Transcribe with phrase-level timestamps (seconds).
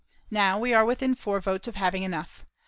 [0.31, 2.43] Now, we are within four votes of having enough.